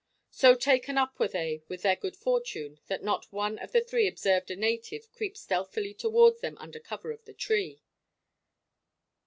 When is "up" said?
0.97-1.19